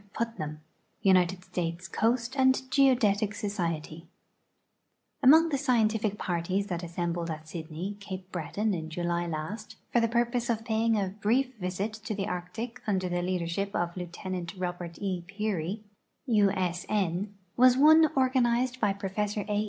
Putnam, 0.15 0.61
United 1.03 1.43
Stales 1.43 1.87
Coast 1.87 2.35
and 2.35 2.59
Geodetic 2.71 3.35
Survey 3.35 4.07
Among 5.21 5.49
the 5.49 5.59
scientific 5.59 6.13
i>arties 6.17 6.69
that 6.69 6.81
assenihlcd 6.81 7.29
at 7.29 7.45
Sy(hie\', 7.47 7.99
Ca|)e 8.01 8.25
Breton, 8.31 8.73
in 8.73 8.89
July 8.89 9.27
hist, 9.29 9.75
for 9.93 9.99
the 9.99 10.07
purpose 10.07 10.49
of 10.49 10.65
paying 10.65 10.97
a 10.99 11.09
brief 11.21 11.53
visit 11.57 11.93
to 11.93 12.15
the 12.15 12.25
Arctic 12.27 12.81
under 12.87 13.07
the 13.09 13.21
leadership 13.21 13.75
of 13.75 13.95
Lieutenant 13.95 14.55
Robert 14.57 14.97
E. 14.97 15.23
Pear}', 15.27 15.81
U. 16.25 16.49
S. 16.49 16.83
N., 16.89 17.35
was 17.55 17.77
one 17.77 18.09
organized 18.15 18.79
by 18.81 18.93
Professor 18.93 19.45
A. 19.47 19.59